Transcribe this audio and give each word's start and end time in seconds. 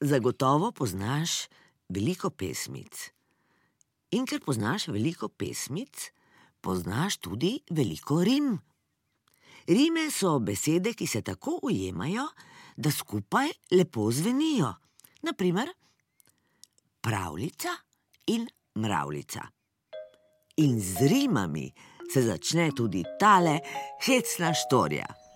Zagotovo 0.00 0.72
poznaš 0.72 1.48
veliko 1.88 2.30
pesmic. 2.30 3.10
In 4.14 4.26
ker 4.30 4.38
poznaš 4.44 4.86
veliko 4.94 5.28
pesmic, 5.28 6.12
poznaš 6.60 7.16
tudi 7.18 7.58
veliko 7.70 8.22
rim. 8.22 8.60
Rime 9.66 10.06
so 10.10 10.38
besede, 10.38 10.94
ki 10.94 11.06
se 11.06 11.22
tako 11.22 11.58
ujemajo, 11.62 12.28
da 12.76 12.90
skupaj 12.90 13.50
lepo 13.70 14.10
zvenijo. 14.12 14.74
Naprimer, 15.22 15.74
pravljica 17.00 17.74
in 18.26 18.46
mravljica. 18.74 19.48
In 20.56 20.80
z 20.80 21.08
rimami 21.10 21.72
se 22.12 22.22
začne 22.22 22.70
tudi 22.76 23.02
tale 23.20 23.58
hecna 24.06 24.54
štorija. 24.54 25.27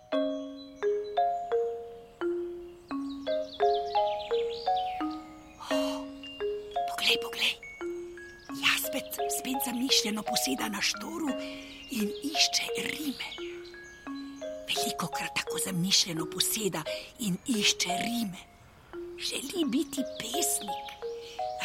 Poglej, 7.13 7.31
poglej. 7.31 7.55
Jazbec 8.63 9.13
spet 9.39 9.61
zamišljeno 9.67 10.23
poseda 10.23 10.69
na 10.69 10.81
štoru 10.81 11.29
in 11.91 12.09
išče 12.09 12.67
rime. 12.89 13.29
Veliko 14.69 15.07
krat 15.07 15.35
tako 15.37 15.59
zamišljeno 15.65 16.27
poseda 16.33 16.83
in 17.19 17.37
išče 17.47 17.89
rime. 17.89 18.41
Želi 19.19 19.65
biti 19.67 20.01
pesnik, 20.19 20.89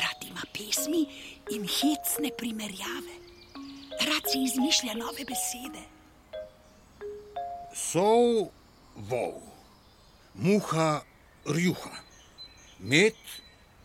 rad 0.01 0.19
ima 0.29 0.43
pesmi 0.53 1.05
in 1.51 1.63
hecne 1.63 2.29
primerjave. 2.37 3.15
Rad 4.03 4.23
si 4.31 4.43
izmišlja 4.43 4.93
nove 4.93 5.23
besede. 5.31 5.83
Sov, 7.73 8.51
vol, 8.95 9.41
muha, 10.33 11.01
rjuha, 11.45 11.95
med, 12.79 13.15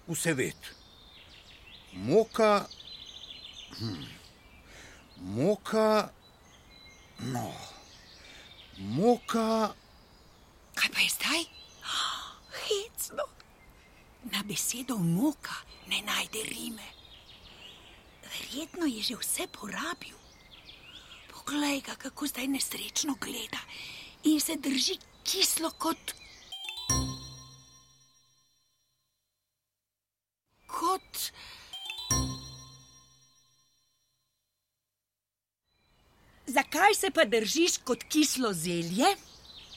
vse 0.09 0.35
ved, 0.35 0.82
moka, 1.93 2.67
hm, 3.79 4.05
moka, 5.17 6.13
no, 7.19 7.53
moka, 8.79 9.75
Kaj 10.75 10.89
pa 10.89 11.01
je 11.01 11.11
zdaj? 11.11 11.43
Hecno. 12.65 13.25
Na 14.33 14.43
besedo 14.43 14.97
moka 14.99 15.55
ne 15.87 16.03
najde 16.03 16.43
rime. 16.49 16.89
Verjetno 18.23 18.87
je 18.87 19.03
že 19.03 19.17
vse 19.21 19.47
porabil. 19.53 20.17
Poglej 21.29 21.81
ga, 21.81 21.95
kako 21.95 22.27
zdaj 22.27 22.49
nesrečno 22.49 23.15
gleda 23.21 23.61
in 24.25 24.41
se 24.41 24.57
drži 24.57 24.97
kislo 25.25 25.71
kot. 25.71 26.15
kot. 30.67 31.12
Zakaj 36.53 36.95
se 36.95 37.11
pa 37.11 37.25
držiš 37.25 37.79
kot 37.85 38.03
kislo 38.09 38.53
zelje? 38.53 39.09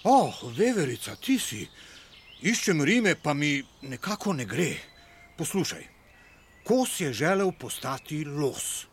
oh, 0.03 0.33
veverica, 0.57 1.15
ti 1.15 1.37
si. 1.39 1.63
Iščem 2.45 2.83
rime, 2.85 3.15
pa 3.15 3.33
mi 3.33 3.63
nekako 3.89 4.33
ne 4.33 4.45
gre. 4.45 4.73
Poslušaj, 5.37 5.85
kos 6.67 6.99
je 6.99 7.13
želel 7.13 7.51
postati 7.59 8.25
los. 8.25 8.85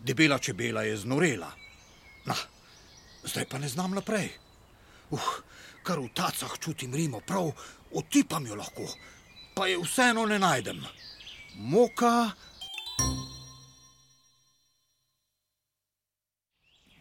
Debela 0.00 0.38
čebela 0.38 0.82
je 0.82 0.96
znorela. 0.96 1.50
Na, 2.24 2.34
zdaj 3.24 3.46
pa 3.50 3.58
ne 3.58 3.68
znam 3.68 3.94
naprej. 3.94 4.30
Uh, 5.10 5.30
kar 5.82 6.00
v 6.00 6.08
tacah 6.14 6.56
čutim 6.58 6.94
rimo, 6.94 7.20
prav 7.20 7.52
otipam 7.94 8.46
jo 8.46 8.56
lahko, 8.56 8.86
pa 9.54 9.66
je 9.66 9.78
vseeno 9.78 10.26
ne 10.26 10.38
najdem. 10.38 10.80
Moka. 11.54 12.30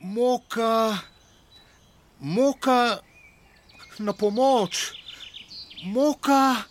Moka, 0.09 0.97
moka, 2.19 2.99
na 3.99 4.13
pomoč, 4.13 4.97
moka. 5.85 6.65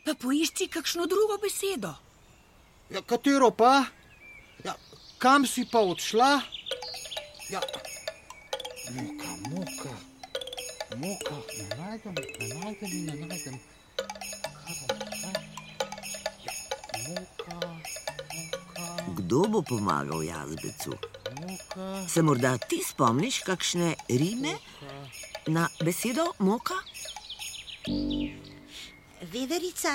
Pa 0.00 0.16
poišči 0.16 0.72
kakšno 0.72 1.04
drugo 1.04 1.36
besedo. 1.44 1.92
Ja, 2.88 3.04
katero 3.04 3.52
pa? 3.52 3.84
Ja, 4.64 4.72
kam 5.20 5.44
si 5.44 5.68
pa 5.68 5.84
odšla? 5.84 6.40
Ja, 7.52 7.60
moka, 8.96 9.30
moka, 9.52 9.94
moka, 10.96 11.36
ne 11.52 11.64
najdem, 11.76 12.14
ne 12.16 12.46
najdem, 12.54 12.90
ne 13.04 13.14
najdem. 13.28 13.56
Kaj 14.64 14.74
bom 14.80 15.19
Kdo 19.30 19.46
bo 19.46 19.62
pomagal 19.62 20.26
jazbecu? 20.26 20.90
Se 22.10 22.18
morda 22.22 22.58
ti 22.58 22.82
spomniš 22.82 23.46
kakšne 23.46 23.94
rime 24.10 24.58
na 25.46 25.68
besedo 25.78 26.34
moka? 26.42 26.74
Veverica, 29.22 29.92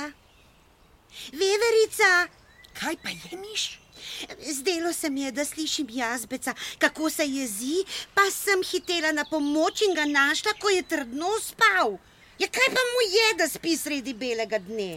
veverica, 1.36 2.32
Kaj 2.80 2.96
pa 3.04 3.10
je 3.12 3.36
miš? 3.36 3.80
zdelo 4.56 4.94
se 4.94 5.10
mi 5.10 5.22
je, 5.22 5.32
da 5.32 5.46
slišim 5.46 5.88
jazbeca, 5.90 6.54
kako 6.80 7.10
se 7.10 7.28
jezi, 7.28 7.84
pa 8.14 8.32
sem 8.32 8.64
hitela 8.64 9.12
na 9.12 9.26
pomoč 9.26 9.82
in 9.82 9.96
ga 9.96 10.06
našla, 10.06 10.56
ko 10.62 10.70
je 10.70 10.84
trdno 10.84 11.28
spal. 11.44 11.98
Ja, 12.40 12.48
kaj 12.48 12.72
pa 12.72 12.88
mu 12.94 13.04
je, 13.12 13.28
da 13.38 13.50
spi 13.50 13.76
sredi 13.78 14.14
belega 14.14 14.60
dne? 14.60 14.96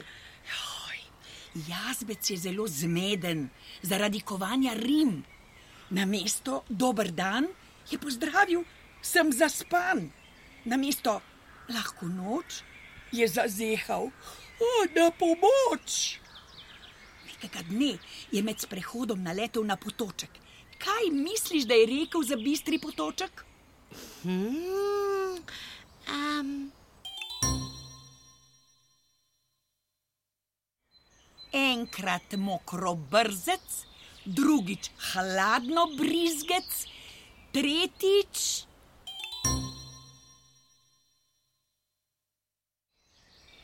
Jazbec 1.54 2.30
je 2.30 2.36
zelo 2.36 2.66
zmeden 2.66 3.48
zaradi 3.82 4.20
kovanja 4.20 4.74
rim. 4.74 5.24
Na 5.90 6.04
mesto 6.06 6.64
dober 6.68 7.10
dan 7.12 7.46
je 7.90 7.98
pozdravil, 7.98 8.64
sem 9.02 9.32
zaspan. 9.32 10.10
Na 10.64 10.76
mesto 10.76 11.20
lahko 11.68 12.06
noč 12.06 12.62
je 13.12 13.28
zazehal, 13.28 14.10
o, 14.60 14.70
na 14.94 15.10
pomoč. 15.10 16.20
Nekega 17.26 17.62
dne 17.70 17.96
je 18.32 18.42
med 18.42 18.60
sprehodom 18.60 19.22
naletel 19.22 19.64
na 19.64 19.76
potoček. 19.76 20.30
Kaj 20.78 21.10
misliš, 21.12 21.64
da 21.64 21.74
je 21.74 21.86
rekel 21.86 22.22
za 22.22 22.36
bistri 22.36 22.78
potoček? 22.78 23.44
Hmm, 24.22 25.38
um, 26.08 26.70
Enkrat 31.78 32.34
mokro 32.36 32.94
brzec, 32.94 33.82
drugič 34.26 34.90
hladno 35.12 35.86
brizgec, 35.98 36.70
tretjič. 37.54 38.46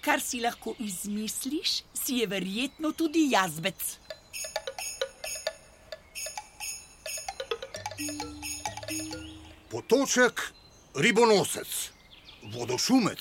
Kar 0.04 0.20
si 0.20 0.40
lahko 0.44 0.76
izmisliš, 0.78 1.82
si 1.96 2.20
je 2.20 2.30
verjetno 2.30 2.92
tudi 2.92 3.30
jazbec. 3.32 3.98
potoček, 9.74 10.52
ribonosec, 10.94 11.90
vodošumec. 12.52 13.20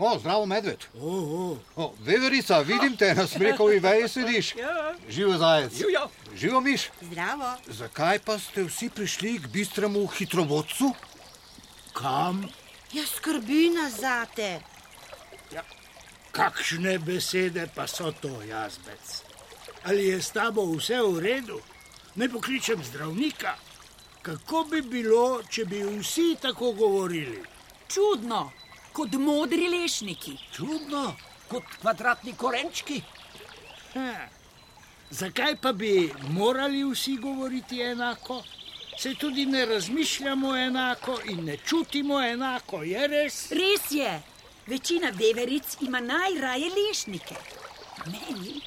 O, 0.00 0.18
zdravo, 0.18 0.46
medved. 0.46 0.86
O, 1.76 1.94
veverica, 2.00 2.58
vidim 2.60 2.96
te 2.96 3.14
na 3.14 3.26
smrekovi 3.26 3.78
veji 3.78 4.08
sediš. 4.08 4.54
Ja. 4.56 4.94
Živo 5.08 5.36
zajec. 5.38 5.72
Živjo. 5.76 6.08
Živo 6.34 6.60
miš. 6.60 6.88
zdravo. 7.00 7.52
Zakaj 7.66 8.18
pa 8.18 8.38
ste 8.38 8.64
vsi 8.64 8.88
prišli 8.88 9.38
k 9.38 9.46
bistremu 9.46 10.06
hitrovodcu? 10.06 10.94
Kam? 11.92 12.48
Ja, 12.92 13.04
skrbi 13.06 13.68
nas 13.70 14.00
zate. 14.00 14.60
Kakšne 16.32 16.98
besede 16.98 17.66
pa 17.74 17.86
so 17.86 18.12
to, 18.12 18.42
jazbec? 18.42 19.22
Ali 19.84 20.06
je 20.06 20.22
s 20.22 20.30
tabo 20.30 20.64
vse 20.76 20.96
v 21.02 21.18
redu? 21.20 21.60
Ne 22.14 22.28
pokličem 22.28 22.84
zdravnika. 22.84 23.54
Kako 24.22 24.64
bi 24.70 24.80
bilo, 24.80 25.42
če 25.42 25.64
bi 25.64 25.82
vsi 25.82 26.36
tako 26.40 26.72
govorili? 26.72 27.42
Čudno, 27.88 28.52
kot 28.92 29.12
modri 29.18 29.68
lešniki. 29.68 30.36
Čudno. 30.52 31.16
kot 31.50 31.66
kvadratni 31.80 32.32
korenčki. 32.38 33.02
Ha. 33.94 34.10
Zakaj 35.10 35.56
pa 35.62 35.72
bi 35.72 36.12
morali 36.30 36.84
vsi 36.84 37.16
govoriti 37.16 37.80
enako? 37.82 38.42
Se 38.98 39.14
tudi 39.14 39.46
ne 39.46 39.64
razmišljamo 39.66 40.56
enako 40.56 41.18
in 41.24 41.44
ne 41.44 41.56
čutimo 41.56 42.20
enako, 42.22 42.82
je 42.82 43.06
res? 43.08 43.38
Res 43.50 43.90
je, 43.90 44.12
večina 44.66 45.10
veveric 45.10 45.76
ima 45.80 46.00
najraje 46.00 46.70
lešnike. 46.76 47.34
Meni 48.06 48.60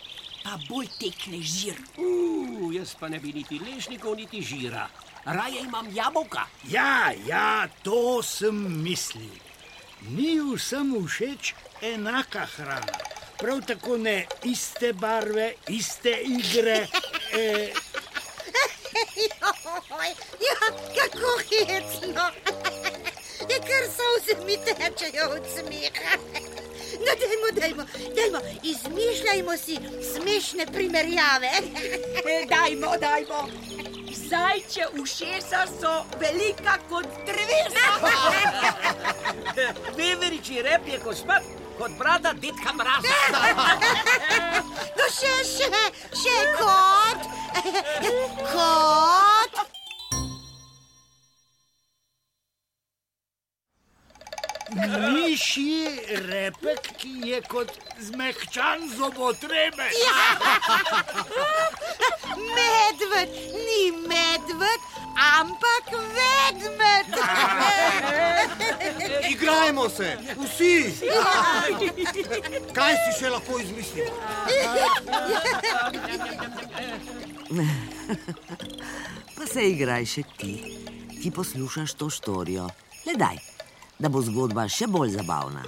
pa 0.43 0.57
bolj 0.69 0.89
tekne 0.99 1.39
žir. 1.41 1.79
Uh, 1.97 2.75
jaz 2.75 2.95
pa 2.99 3.07
ne 3.09 3.19
bi 3.19 3.33
niti 3.33 3.59
lešnikov, 3.59 4.15
niti 4.15 4.41
žira. 4.41 4.89
Raje 5.25 5.63
imam 5.63 5.87
jabolka. 5.95 6.43
Ja, 6.69 7.13
ja, 7.27 7.67
to 7.83 8.23
sem 8.23 8.83
mislil. 8.83 9.52
Ni 10.09 10.39
vsem 10.39 11.07
všeč 11.07 11.53
enaka 11.81 12.45
hrana. 12.55 12.97
Prav 13.37 13.61
tako 13.67 13.97
ne 13.97 14.27
iste 14.43 14.93
barve, 14.93 15.53
iste 15.67 16.11
igre. 16.23 16.87
Eh, 17.33 17.73
Joj, 19.89 20.09
ja, 20.45 20.59
kako 20.95 21.31
hecno. 21.49 22.25
Je 23.49 23.57
kar 23.67 23.85
solze 23.97 24.45
mi 24.45 24.57
tečejo 24.65 25.25
od 25.29 25.45
smeha. 25.55 26.42
No, 27.05 27.11
dajmo, 27.19 27.47
dajmo, 27.59 27.83
dajmo, 28.15 28.39
izmišljajmo 28.63 29.57
si 29.57 29.79
smešne 30.13 30.65
primerjave. 30.65 31.51
E, 32.33 32.45
dajmo, 32.49 32.97
dajmo. 32.99 33.49
Zajče 34.29 34.85
ušesa 35.01 35.65
so 35.79 36.05
velika 36.19 36.77
kot 36.89 37.05
drevesa. 37.25 37.87
Veveriči 39.97 40.61
rep 40.61 40.87
je 40.87 40.99
kot 40.99 41.17
smrt, 41.17 41.43
kot 41.77 41.91
brada 41.97 42.33
detka 42.33 42.73
mraza. 42.73 43.17
No, 44.97 45.03
še, 45.09 45.33
še, 45.43 45.69
še 46.21 46.37
kot, 46.57 47.25
kot. 48.53 49.42
Mišji 54.87 55.99
repek, 56.27 56.87
ki 56.97 57.13
je 57.29 57.41
kot 57.47 57.71
zmehčan 57.99 58.89
zobotrebe. 58.97 59.87
Medved 62.57 63.29
ni 63.53 63.83
medved, 64.07 64.81
ampak 65.39 65.85
vedmed. 66.17 67.15
Igrajmo 69.33 69.89
se, 69.89 70.17
vsi! 70.43 70.75
Kaj 72.73 72.93
si 72.95 73.15
še 73.19 73.29
lahko 73.29 73.59
izmislimo? 73.59 74.11
Pa 79.37 79.47
se 79.47 79.69
igraj 79.69 80.05
še 80.05 80.23
ti, 80.37 80.53
ki 81.21 81.31
poslušaš 81.31 81.95
to 81.99 82.09
štorijo. 82.09 82.67
Le 83.07 83.15
daj, 83.19 83.39
da 84.03 84.09
bo 84.11 84.19
zgodba 84.19 84.65
še 84.67 84.83
bolj 84.91 85.13
zabavna. 85.13 85.61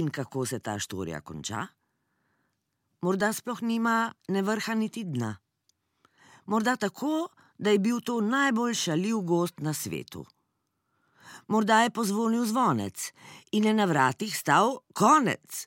In 0.00 0.08
kako 0.08 0.46
se 0.48 0.62
ta 0.64 0.78
štorija 0.80 1.20
konča? 1.20 1.66
Morda 3.04 3.28
sploh 3.36 3.60
nima 3.68 4.14
ne 4.32 4.42
vrha 4.42 4.74
niti 4.80 5.02
dna. 5.04 5.34
Morda 6.48 6.78
tako, 6.80 7.28
da 7.58 7.76
je 7.76 7.82
bil 7.84 8.00
to 8.00 8.22
najbolj 8.24 8.72
šaljiv 8.86 9.20
gost 9.28 9.60
na 9.60 9.76
svetu. 9.76 10.24
Morda 11.52 11.82
je 11.84 11.92
pozvonil 11.92 12.48
zvonec 12.48 13.10
in 13.52 13.68
je 13.68 13.76
na 13.76 13.84
vratih 13.84 14.32
stal 14.32 14.78
konec. 14.96 15.66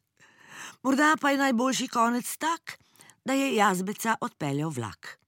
Morda 0.81 1.13
pa 1.21 1.29
je 1.29 1.43
najboljši 1.45 1.87
konec 1.93 2.33
tak, 2.41 2.79
da 3.21 3.37
je 3.37 3.53
jazbeca 3.55 4.17
odpeljal 4.21 4.73
vlak. 4.73 5.26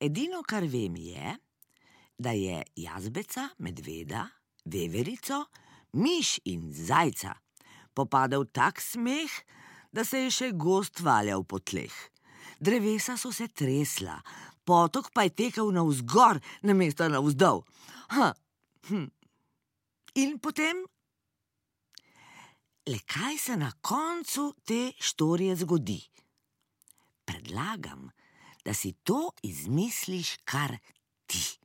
Edino, 0.00 0.42
kar 0.46 0.66
vem, 0.66 0.96
je, 0.96 1.34
da 2.18 2.30
je 2.30 2.62
jazbeca, 2.76 3.48
medveda, 3.58 4.28
veverico, 4.64 5.44
miš 5.92 6.38
in 6.44 6.70
zajca 6.72 7.34
popadal 7.98 8.46
tak 8.54 8.78
smeh, 8.80 9.32
da 9.90 10.04
se 10.06 10.26
je 10.26 10.34
še 10.34 10.48
gost 10.54 11.02
valjal 11.02 11.42
po 11.42 11.58
tleh. 11.58 11.94
Drevesa 12.62 13.16
so 13.18 13.32
se 13.34 13.48
tresla, 13.50 14.18
potok 14.66 15.10
pa 15.14 15.26
je 15.26 15.34
tekel 15.42 15.72
navzgor, 15.74 16.38
namesto 16.62 17.08
navzdol. 17.10 17.64
Ha, 18.14 18.30
hm. 18.90 19.08
In 20.22 20.38
potem 20.42 20.86
Le 22.88 23.02
kaj 23.04 23.34
se 23.36 23.54
na 23.60 23.68
koncu 23.84 24.46
te 24.64 24.94
štorije 24.96 25.58
zgodi? 25.60 25.98
Predlagam, 27.28 28.06
da 28.68 28.74
si 28.74 28.92
to 28.92 29.30
izmisliš 29.42 30.36
kar 30.44 30.76
ti. 31.26 31.58